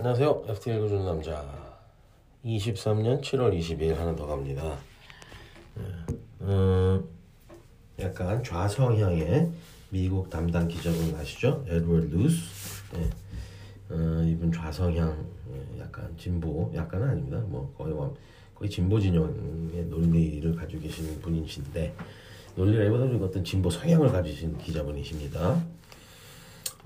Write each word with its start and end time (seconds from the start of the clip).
안녕하세요. 0.00 0.44
FT 0.48 0.70
읽어주는 0.70 1.04
남자. 1.04 1.44
23년 2.42 3.20
7월 3.20 3.54
22일 3.54 3.96
하나 3.96 4.16
더 4.16 4.24
갑니다. 4.24 4.78
음, 6.40 7.04
약간 7.98 8.42
좌성향의 8.42 9.50
미국 9.90 10.30
담당 10.30 10.68
기자분 10.68 11.14
아시죠? 11.16 11.62
에드워드 11.68 12.06
루스. 12.14 12.82
네. 12.94 13.10
어, 13.90 14.24
이분 14.24 14.50
좌성향, 14.50 15.22
약간 15.78 16.16
진보, 16.16 16.72
약간은 16.74 17.06
아닙니다. 17.06 17.36
뭐 17.46 17.70
거의 17.76 17.94
거의 18.54 18.70
진보 18.70 18.98
진영의 18.98 19.84
논리를 19.90 20.56
가지고 20.56 20.80
계시는 20.80 21.20
분이신데 21.20 21.94
논리라기보다 22.56 23.22
어떤 23.22 23.44
진보 23.44 23.68
성향을 23.68 24.10
가지신 24.10 24.56
기자분이십니다. 24.56 25.62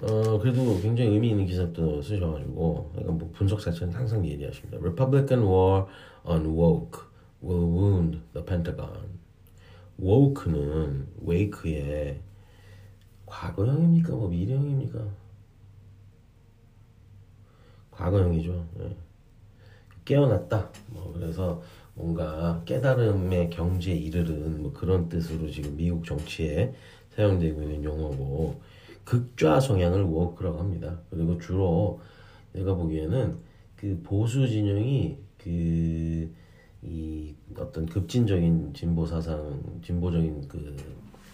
어 0.02 0.38
그래도 0.38 0.80
굉장히 0.80 1.10
의미 1.10 1.30
있는 1.30 1.46
기사도 1.46 2.02
쓰셔가지고 2.02 2.90
그러니까 2.92 3.12
뭐 3.12 3.30
분석 3.32 3.60
자체는 3.60 3.94
항상 3.94 4.26
예리하십니다. 4.26 4.78
Republican 4.78 5.44
war 5.46 5.86
on 6.24 6.46
woke 6.46 7.00
will 7.42 7.64
wound 7.64 8.20
the 8.32 8.44
Pentagon. 8.44 9.18
woke는 9.98 11.06
wake의 11.26 12.20
과거형입니까? 13.26 14.12
뭐 14.14 14.28
미래형입니까? 14.28 14.98
과거형이죠. 17.92 18.66
예. 18.80 18.96
깨어났다. 20.04 20.70
뭐 20.88 21.12
그래서 21.12 21.62
뭔가 21.94 22.60
깨달음의 22.64 23.50
경지에 23.50 23.94
이르는 23.94 24.62
뭐 24.62 24.72
그런 24.72 25.08
뜻으로 25.08 25.48
지금 25.48 25.76
미국 25.76 26.04
정치에 26.04 26.74
사용되고 27.10 27.62
있는 27.62 27.84
용어고 27.84 28.60
극좌 29.04 29.60
성향을 29.60 30.02
워크라고 30.02 30.58
합니다. 30.58 31.00
그리고 31.10 31.38
주로 31.38 32.00
내가 32.52 32.74
보기에는 32.74 33.36
그 33.76 34.00
보수 34.02 34.48
진영이 34.48 35.18
그 35.38 36.44
이 36.86 37.34
어떤 37.56 37.86
급진적인 37.86 38.74
진보 38.74 39.06
사상, 39.06 39.80
진보적인 39.82 40.48
그 40.48 40.76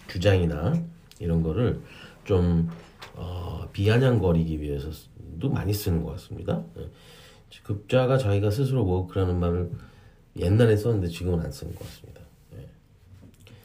주장이나 0.06 0.72
이런 1.18 1.42
거를 1.42 1.80
좀 2.24 2.68
어, 3.16 3.68
비아냥거리기 3.72 4.60
위해서도 4.60 5.50
많이 5.50 5.72
쓰는 5.72 6.04
것 6.04 6.12
같습니다. 6.12 6.64
예. 6.78 6.88
급자가 7.64 8.16
자기가 8.16 8.50
스스로 8.50 8.86
워크라는 8.86 9.40
말을 9.40 9.72
옛날에 10.36 10.76
썼는데 10.76 11.08
지금은 11.08 11.40
안 11.40 11.50
쓰는 11.50 11.74
것 11.74 11.84
같습니다. 11.84 12.20
예. 12.54 12.68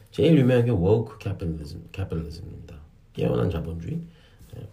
제일 0.09 0.37
유명한 0.39 0.65
게 0.65 0.71
woke 0.71 1.19
capitalism, 1.19 1.89
capitalism입니다. 1.91 2.79
깨어난 3.15 3.49
자본주의. 3.49 4.01
예. 4.57 4.67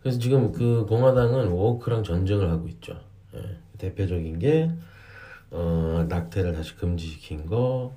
그래서 0.00 0.18
지금 0.18 0.52
그 0.52 0.86
공화당은 0.86 1.48
woke랑 1.48 2.04
전쟁을 2.04 2.50
하고 2.50 2.68
있죠. 2.68 2.98
예. 3.34 3.58
대표적인 3.78 4.38
게 4.38 4.70
어, 5.50 6.06
낙태를 6.08 6.54
다시 6.54 6.76
금지시킨 6.76 7.46
거, 7.46 7.94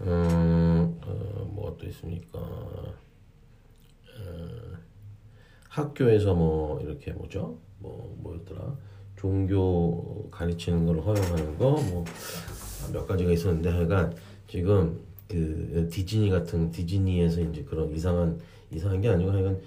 음, 0.00 0.98
어, 1.04 1.50
뭐또 1.52 1.86
있습니까? 1.88 2.38
어, 2.38 2.94
학교에서 5.68 6.34
뭐 6.34 6.80
이렇게 6.80 7.12
뭐죠? 7.12 7.58
뭐 7.78 8.16
뭐였더라? 8.22 8.74
종교 9.16 10.28
가르치는 10.30 10.86
걸 10.86 11.00
허용하는 11.00 11.58
거 11.58 11.70
뭐 11.72 12.04
몇 12.92 13.06
가지가 13.06 13.30
있었는데 13.30 13.68
하여간 13.70 14.16
지금 14.48 14.98
그 15.30 15.88
디즈니 15.90 16.28
같은 16.30 16.70
디즈니에서 16.70 17.40
이제 17.40 17.62
그런 17.62 17.94
이상한 17.94 18.40
이상한 18.72 19.00
게 19.00 19.08
아니고 19.08 19.30
하여간 19.30 19.60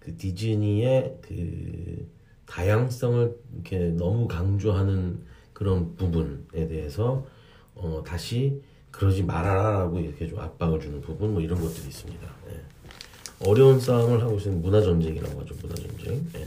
그 0.00 0.16
디즈니의 0.16 1.16
그 1.22 2.06
다양성을 2.46 3.36
이렇게 3.54 3.78
너무 3.90 4.28
강조하는 4.28 5.20
그런 5.52 5.96
부분에 5.96 6.68
대해서 6.68 7.26
어 7.74 8.02
다시 8.06 8.60
그러지 8.90 9.22
말아라라고 9.22 10.00
이렇게 10.00 10.28
좀 10.28 10.40
압박을 10.40 10.80
주는 10.80 11.00
부분 11.00 11.32
뭐 11.32 11.40
이런 11.40 11.60
것들이 11.60 11.88
있습니다. 11.88 12.26
예. 12.50 13.48
어려운 13.48 13.78
싸움을 13.80 14.22
하고 14.22 14.36
있는 14.36 14.60
문화 14.60 14.80
전쟁이라고 14.80 15.40
하죠. 15.40 15.54
문화 15.62 15.74
전쟁. 15.74 16.26
예. 16.36 16.46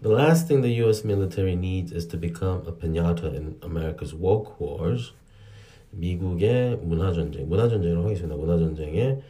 The 0.00 0.14
last 0.14 0.46
thing 0.46 0.62
the 0.62 0.72
U.S. 0.84 1.04
military 1.04 1.54
needs 1.54 1.92
is 1.92 2.06
to 2.08 2.16
become 2.18 2.62
a 2.66 2.72
pinata 2.72 3.34
in 3.34 3.56
America's 3.62 4.14
woke 4.14 4.60
wars. 4.60 5.12
미국의 5.90 6.76
문화 6.82 7.12
전쟁, 7.12 7.48
문화 7.48 7.68
전쟁을 7.68 8.04
하겠습니다. 8.04 8.36
문화 8.36 8.58
전쟁에 8.58 9.20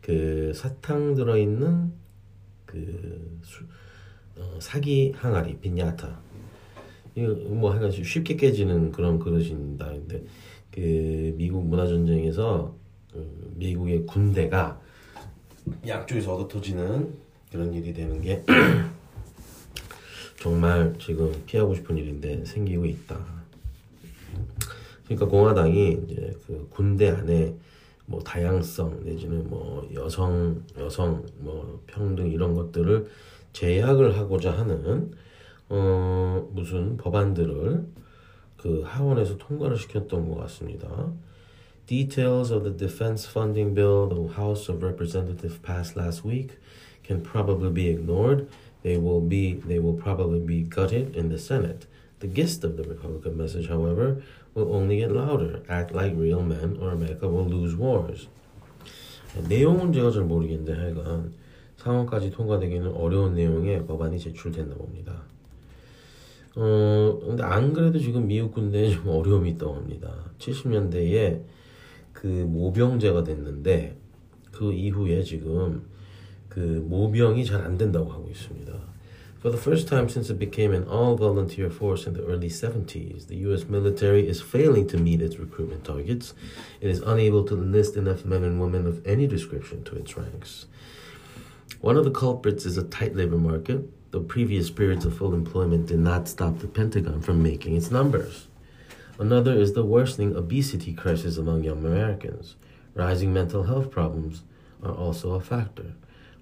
그 0.00 0.52
사탕 0.54 1.14
들어 1.14 1.36
있는 1.36 1.92
그 2.64 3.40
수, 3.42 3.64
어, 4.36 4.58
사기 4.60 5.12
항아리 5.16 5.58
빈야타. 5.58 6.20
이거 7.14 7.34
뭐 7.48 7.72
하여간 7.72 7.90
쉽게 7.90 8.36
깨지는 8.36 8.92
그런 8.92 9.18
그릇입니다. 9.18 9.86
근데 9.86 10.22
그 10.70 11.34
미국 11.36 11.64
문화 11.66 11.86
전쟁에서 11.86 12.74
그 13.12 13.52
미국의 13.56 14.04
군대가 14.06 14.80
양쪽에서 15.86 16.34
얻어 16.34 16.48
터지는 16.48 17.14
그런 17.50 17.72
일이 17.72 17.92
되는 17.92 18.20
게 18.20 18.44
정말 20.38 20.94
지금 20.98 21.32
피하고 21.46 21.74
싶은 21.74 21.96
일인데 21.96 22.44
생기고 22.44 22.84
있다. 22.84 23.45
그러니까 25.06 25.26
공화당이 25.26 26.00
이제 26.08 26.34
그 26.46 26.68
군대 26.70 27.08
안에 27.08 27.54
뭐 28.06 28.20
다양성 28.20 29.04
내지는 29.04 29.48
뭐 29.48 29.88
여성 29.94 30.62
여성 30.78 31.24
뭐 31.38 31.82
평등 31.86 32.30
이런 32.30 32.54
것들을 32.54 33.06
제약을 33.52 34.16
하고자 34.16 34.52
하는 34.52 35.12
어 35.68 36.48
무슨 36.52 36.96
법안들을 36.96 37.86
그 38.56 38.82
하원에서 38.84 39.38
통과를 39.38 39.76
시켰던 39.76 40.28
것 40.28 40.36
같습니다. 40.42 41.12
Details 41.86 42.52
of 42.52 42.64
the 42.64 42.76
defense 42.76 43.28
funding 43.28 43.74
bill 43.74 44.08
the 44.08 44.34
House 44.36 44.70
of 44.70 44.84
Representatives 44.84 45.58
passed 45.62 45.96
last 45.96 46.26
week 46.26 46.58
can 47.04 47.22
probably 47.22 47.70
be 47.70 47.88
ignored. 47.88 48.48
They 48.82 48.98
will 48.98 49.20
be 49.20 49.60
they 49.66 49.78
will 49.78 49.94
probably 49.94 50.40
be 50.40 50.62
gutted 50.62 51.16
in 51.16 51.28
the 51.28 51.38
Senate. 51.38 51.86
The 52.18 52.28
gist 52.28 52.64
of 52.64 52.76
the 52.76 52.82
Republican 52.82 53.36
message, 53.36 53.68
however, 53.68 54.22
will 54.56 54.74
only 54.74 54.96
get 54.96 55.12
louder. 55.12 55.62
Act 55.68 55.92
like 55.94 56.16
real 56.16 56.42
men 56.42 56.78
or 56.80 56.90
America 56.90 57.28
will 57.28 57.46
lose 57.46 57.76
wars. 57.76 58.28
내용은 59.48 59.92
제가 59.92 60.10
잘 60.10 60.22
모르겠는데 60.22 60.72
하여간 60.72 61.32
상원까지 61.76 62.30
통과되기는 62.30 62.90
어려운 62.94 63.34
내용의 63.34 63.86
법안이 63.86 64.18
제출됐나 64.18 64.74
봅니다. 64.74 65.22
어, 66.56 67.18
근데 67.22 67.42
안 67.42 67.74
그래도 67.74 67.98
지금 67.98 68.26
미국 68.26 68.54
군대에 68.54 68.88
좀 68.96 69.08
어려움이 69.08 69.50
있다고 69.50 69.74
합니다. 69.74 70.10
70년대에 70.38 71.42
그 72.14 72.26
모병제가 72.26 73.24
됐는데 73.24 73.94
그 74.52 74.72
이후에 74.72 75.22
지금 75.22 75.84
그 76.48 76.58
모병이 76.88 77.44
잘 77.44 77.60
안 77.60 77.76
된다고 77.76 78.10
하고 78.10 78.26
있습니다. 78.30 78.72
For 79.40 79.50
the 79.50 79.58
first 79.58 79.86
time 79.86 80.08
since 80.08 80.30
it 80.30 80.38
became 80.38 80.72
an 80.72 80.84
all-volunteer 80.84 81.68
force 81.68 82.06
in 82.06 82.14
the 82.14 82.24
early 82.24 82.48
70s, 82.48 83.26
the 83.26 83.36
U.S. 83.36 83.64
military 83.64 84.26
is 84.26 84.40
failing 84.40 84.88
to 84.88 84.96
meet 84.96 85.20
its 85.20 85.38
recruitment 85.38 85.84
targets. 85.84 86.32
It 86.80 86.90
is 86.90 87.00
unable 87.00 87.44
to 87.44 87.54
enlist 87.54 87.96
enough 87.96 88.24
men 88.24 88.44
and 88.44 88.60
women 88.60 88.86
of 88.86 89.06
any 89.06 89.26
description 89.26 89.84
to 89.84 89.96
its 89.96 90.16
ranks. 90.16 90.66
One 91.80 91.96
of 91.96 92.04
the 92.04 92.10
culprits 92.10 92.64
is 92.64 92.78
a 92.78 92.82
tight 92.82 93.14
labor 93.14 93.36
market. 93.36 93.90
The 94.10 94.20
previous 94.20 94.70
periods 94.70 95.04
of 95.04 95.16
full 95.16 95.34
employment 95.34 95.86
did 95.86 95.98
not 95.98 96.28
stop 96.28 96.58
the 96.58 96.66
Pentagon 96.66 97.20
from 97.20 97.42
making 97.42 97.76
its 97.76 97.90
numbers. 97.90 98.48
Another 99.18 99.52
is 99.52 99.74
the 99.74 99.84
worsening 99.84 100.34
obesity 100.34 100.94
crisis 100.94 101.36
among 101.36 101.64
young 101.64 101.84
Americans. 101.84 102.56
Rising 102.94 103.32
mental 103.34 103.64
health 103.64 103.90
problems 103.90 104.42
are 104.82 104.94
also 104.94 105.34
a 105.34 105.40
factor. 105.40 105.92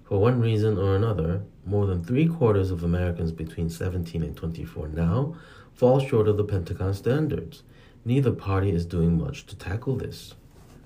For 0.05 0.19
one 0.19 0.39
reason 0.39 0.77
or 0.77 0.95
another, 0.95 1.41
more 1.65 1.87
than 1.87 2.03
three 2.03 2.27
quarters 2.27 2.69
of 2.69 2.83
Americans 2.83 3.31
between 3.31 3.69
17 3.71 4.21
and 4.21 4.35
24 4.37 4.89
now 4.89 5.33
fall 5.73 5.99
short 5.99 6.27
of 6.27 6.37
the 6.37 6.43
Pentagon 6.43 6.93
standards. 6.93 7.63
Neither 8.05 8.31
party 8.31 8.69
is 8.69 8.85
doing 8.85 9.17
much 9.17 9.47
to 9.47 9.55
tackle 9.55 9.97
this. 9.97 10.35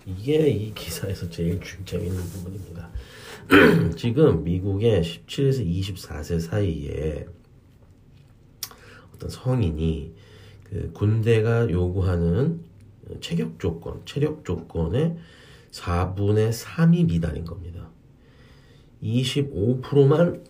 이게 0.05 0.47
이 0.47 0.73
기사에서 0.73 1.29
제일 1.29 1.59
재밌는 1.85 2.17
부분입니다. 2.17 2.89
지금 3.97 4.43
미국의 4.45 5.03
17에서 5.03 5.67
24세 5.67 6.39
사이에 6.39 7.27
어떤 9.13 9.29
성인이 9.29 10.13
그 10.63 10.91
군대가 10.93 11.69
요구하는 11.69 12.61
체격 13.19 13.59
조건, 13.59 14.01
체력 14.05 14.45
조건의 14.45 15.17
4분의 15.71 16.53
3이 16.53 17.05
미달인 17.05 17.43
겁니다. 17.43 17.89
25%만 19.01 20.43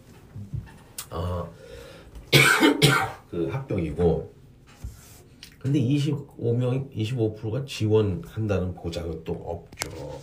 어, 1.12 1.54
그 3.30 3.48
합격이고 3.48 4.34
근데 5.60 5.80
25명 5.80 6.90
25%가 6.96 7.66
지원한다는 7.66 8.74
보장은 8.76 9.24
또 9.24 9.34
없죠. 9.34 10.22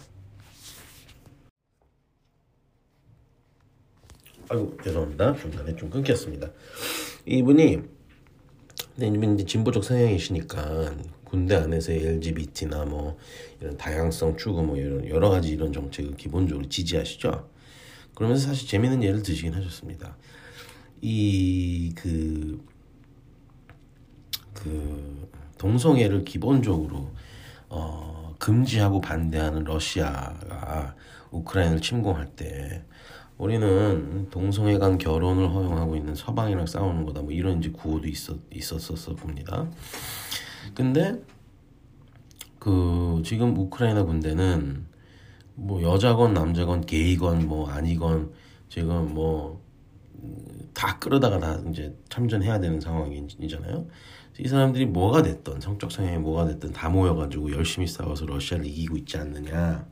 아이고 4.48 4.76
죄송합니다 4.82 5.34
중간에 5.34 5.74
좀 5.76 5.90
끊겼습니다. 5.90 6.50
이분이 7.26 7.82
근데 8.98 9.34
이제 9.34 9.44
진보 9.44 9.70
적 9.72 9.84
성향이시니까 9.84 10.94
군대 11.24 11.56
안에서의 11.56 12.06
LGBT나 12.06 12.84
뭐 12.86 13.18
이런 13.60 13.76
다양성 13.76 14.36
추구 14.38 14.62
뭐 14.62 14.76
이런 14.76 15.06
여러 15.08 15.28
가지 15.28 15.50
이런 15.50 15.72
정책을 15.72 16.16
기본적으로 16.16 16.66
지지하시죠. 16.68 17.55
그러면서 18.16 18.48
사실 18.48 18.66
재미있는 18.66 19.04
예를 19.04 19.22
드시긴 19.22 19.54
하셨습니다. 19.54 20.16
이 21.00 21.92
그 21.94 22.76
그 24.56 25.30
동성애를 25.58 26.24
기본적으로 26.24 27.12
어, 27.68 28.34
금지하고 28.38 29.00
반대하는 29.00 29.64
러시아가 29.64 30.96
우크라이나를 31.30 31.80
침공할 31.80 32.26
때 32.34 32.84
우리는 33.38 34.28
동성애 34.30 34.78
간 34.78 34.96
결혼을 34.98 35.50
허용하고 35.50 35.94
있는 35.96 36.14
서방이랑 36.14 36.66
싸우는 36.66 37.04
거다 37.04 37.22
뭐 37.22 37.32
이런 37.32 37.58
이제 37.58 37.70
구호도 37.70 38.08
있었 38.08 38.38
있었었어 38.52 39.14
봅니다. 39.14 39.68
근데 40.74 41.20
그 42.58 43.22
지금 43.24 43.56
우크라이나 43.56 44.04
군대는 44.04 44.86
뭐 45.56 45.82
여자건 45.82 46.34
남자건 46.34 46.82
게이건 46.86 47.48
뭐 47.48 47.68
아니건 47.68 48.32
지금 48.68 49.12
뭐 49.14 49.66
다 50.76 50.98
끌어다가 50.98 51.38
다 51.38 51.58
이제 51.70 51.96
참전해야 52.10 52.60
되는 52.60 52.80
상황이잖아요. 52.80 53.86
이 54.38 54.46
사람들이 54.46 54.84
뭐가 54.84 55.22
됐던 55.22 55.62
성적 55.62 55.90
성향이 55.90 56.18
뭐가 56.18 56.46
됐든 56.48 56.72
다 56.72 56.90
모여가지고 56.90 57.52
열심히 57.52 57.86
싸워서 57.86 58.26
러시아를 58.26 58.66
이기고 58.66 58.98
있지 58.98 59.16
않느냐. 59.16 59.86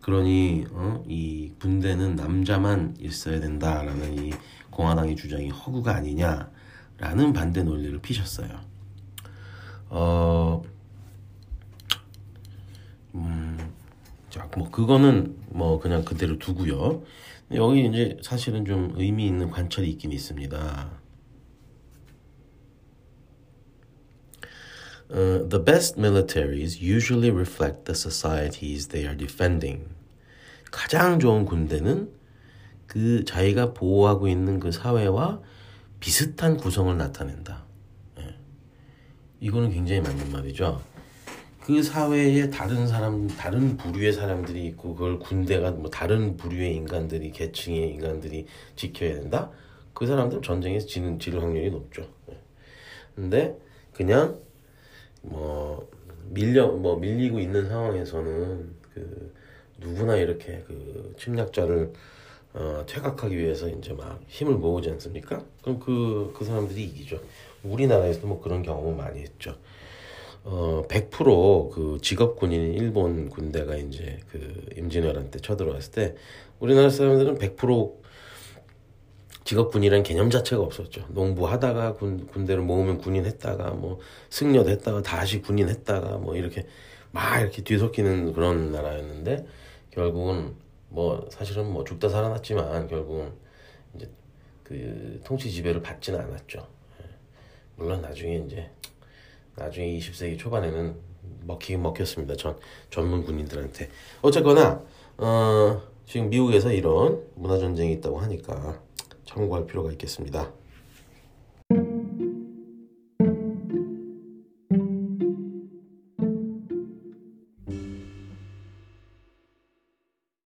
그러니 0.00 0.64
어? 0.70 1.04
이 1.06 1.52
군대는 1.60 2.16
남자만 2.16 2.96
있어야 2.98 3.40
된다라는 3.40 4.24
이 4.24 4.30
공화당의 4.70 5.16
주장이 5.16 5.50
허구가 5.50 5.96
아니냐라는 5.96 7.32
반대 7.34 7.62
논리를 7.62 7.98
피셨어요. 8.00 8.48
어, 9.90 10.62
음, 13.14 13.58
자, 14.34 14.48
뭐 14.56 14.68
그거는 14.68 15.36
뭐 15.50 15.78
그냥 15.78 16.04
그대로 16.04 16.40
두고요. 16.40 17.04
여기 17.52 17.86
이제 17.86 18.16
사실은 18.20 18.64
좀 18.64 18.92
의미 18.96 19.28
있는 19.28 19.48
관찰이 19.48 19.88
있긴 19.90 20.10
있습니다. 20.10 20.90
Uh, 25.12 25.48
the 25.48 25.64
best 25.64 26.00
militaries 26.00 26.82
usually 26.82 27.30
reflect 27.30 27.84
the 27.84 27.94
societies 27.94 28.88
they 28.88 29.06
are 29.06 29.16
defending. 29.16 29.86
가장 30.72 31.20
좋은 31.20 31.44
군대는 31.44 32.10
그 32.88 33.24
자기가 33.24 33.72
보호하고 33.72 34.26
있는 34.26 34.58
그 34.58 34.72
사회와 34.72 35.42
비슷한 36.00 36.56
구성을 36.56 36.96
나타낸다. 36.98 37.64
예. 38.18 38.34
이거는 39.38 39.70
굉장히 39.70 40.00
맞는 40.00 40.32
말이죠. 40.32 40.93
그 41.64 41.82
사회에 41.82 42.50
다른 42.50 42.86
사람, 42.86 43.26
다른 43.26 43.78
부류의 43.78 44.12
사람들이 44.12 44.66
있고 44.66 44.94
그걸 44.94 45.18
군대가 45.18 45.70
뭐 45.70 45.88
다른 45.88 46.36
부류의 46.36 46.76
인간들이 46.76 47.32
계층의 47.32 47.88
인간들이 47.88 48.44
지켜야 48.76 49.14
된다. 49.14 49.50
그 49.94 50.06
사람들 50.06 50.42
전쟁에서 50.42 50.86
지는 50.86 51.18
질 51.18 51.40
확률이 51.40 51.70
높죠. 51.70 52.06
예. 52.30 52.38
근데 53.16 53.56
그냥 53.94 54.38
뭐 55.22 55.88
밀려 56.28 56.66
뭐 56.66 56.98
밀리고 56.98 57.40
있는 57.40 57.66
상황에서는 57.66 58.74
그 58.92 59.34
누구나 59.78 60.16
이렇게 60.16 60.62
그 60.66 61.14
침략자를 61.18 61.94
어, 62.52 62.84
퇴각하기 62.86 63.38
위해서 63.38 63.70
이제 63.70 63.94
막 63.94 64.20
힘을 64.28 64.56
모으지 64.56 64.90
않습니까? 64.90 65.42
그럼 65.62 65.80
그, 65.80 66.30
그 66.36 66.44
사람들이 66.44 66.84
이기죠. 66.84 67.22
우리나라에서도 67.62 68.26
뭐 68.26 68.42
그런 68.42 68.62
경험을 68.62 68.96
많이 68.96 69.22
했죠. 69.22 69.56
어, 70.44 70.82
100%그 70.88 71.98
직업 72.02 72.36
군인 72.36 72.74
일본 72.74 73.30
군대가 73.30 73.76
이제 73.76 74.20
그 74.30 74.66
임진왜란 74.76 75.30
때 75.30 75.38
쳐들어왔을 75.38 75.92
때 75.92 76.14
우리나라 76.60 76.90
사람들은 76.90 77.38
100% 77.38 78.04
직업 79.44 79.72
군이라는 79.72 80.02
개념 80.04 80.30
자체가 80.30 80.62
없었죠. 80.62 81.06
농부하다가 81.10 81.94
군, 81.94 82.26
군대를 82.26 82.62
모으면 82.62 82.98
군인 82.98 83.26
했다가 83.26 83.72
뭐 83.72 84.00
승려 84.30 84.64
됐다가 84.64 85.02
다시 85.02 85.42
군인 85.42 85.68
했다가 85.68 86.18
뭐 86.18 86.36
이렇게 86.36 86.66
막 87.10 87.40
이렇게 87.40 87.62
뒤섞이는 87.62 88.32
그런 88.32 88.72
나라였는데 88.72 89.46
결국은 89.90 90.54
뭐 90.88 91.26
사실은 91.30 91.70
뭐 91.70 91.84
죽다 91.84 92.08
살아났지만 92.08 92.88
결국은 92.88 93.32
이제 93.94 94.08
그 94.62 95.20
통치 95.24 95.50
지배를 95.50 95.82
받지는 95.82 96.20
않았죠. 96.20 96.66
예. 97.00 97.04
물론 97.76 98.00
나중에 98.00 98.36
이제 98.46 98.70
나중에 99.56 99.98
20세기 99.98 100.38
초반에는 100.38 100.94
먹히긴 101.46 101.82
먹혔습니다. 101.82 102.36
전 102.36 102.56
전문 102.90 103.24
군인들한테 103.24 103.90
어쨌거나 104.22 104.82
어 105.18 105.80
지금 106.06 106.28
미국에서 106.30 106.72
이런 106.72 107.22
문화 107.34 107.58
전쟁이 107.58 107.92
있다고 107.94 108.18
하니까 108.18 108.80
참고할 109.24 109.66
필요가 109.66 109.90
있겠습니다. 109.92 110.50